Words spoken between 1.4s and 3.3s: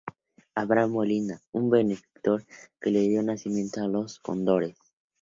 un benefactor que le dio